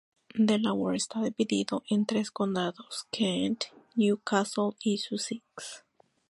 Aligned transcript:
Delaware 0.43 0.95
está 0.97 1.21
dividido 1.21 1.83
en 1.87 2.07
tres 2.07 2.31
condados: 2.31 3.05
Kent, 3.11 3.65
New 3.93 4.17
Castle 4.17 4.71
y 4.83 4.97
Sussex. 4.97 5.83